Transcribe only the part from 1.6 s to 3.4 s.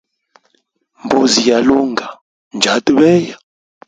lunga njyata beya.